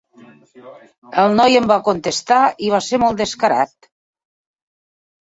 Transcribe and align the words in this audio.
El 1.25 1.35
noi 1.41 1.59
em 1.61 1.69
va 1.73 1.79
contestar 1.89 2.41
i 2.69 2.75
va 2.79 2.83
ser 2.89 3.03
molt 3.07 3.23
descarat. 3.23 3.79